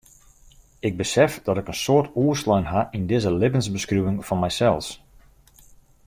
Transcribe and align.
Ik 0.79 0.97
besef 0.97 1.41
dat 1.43 1.57
ik 1.61 1.67
in 1.71 1.79
soad 1.83 2.07
oerslein 2.21 2.65
ha 2.71 2.81
yn 2.97 3.05
dizze 3.11 3.31
libbensbeskriuwing 3.41 4.17
fan 4.27 4.41
mysels. 4.43 4.87